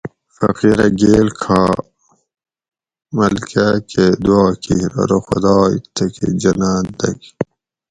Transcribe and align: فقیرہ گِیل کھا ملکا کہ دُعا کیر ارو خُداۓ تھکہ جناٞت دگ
فقیرہ 0.37 0.87
گِیل 0.99 1.27
کھا 1.41 1.61
ملکا 3.15 3.67
کہ 3.89 4.05
دُعا 4.23 4.47
کیر 4.63 4.91
ارو 5.01 5.19
خُداۓ 5.27 5.71
تھکہ 5.95 6.27
جناٞت 6.41 6.87
دگ 6.99 7.19